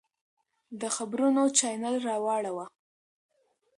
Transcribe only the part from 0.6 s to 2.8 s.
د خبرونو چاینل راواړوه!